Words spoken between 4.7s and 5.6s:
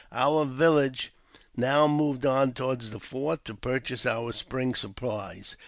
supplies.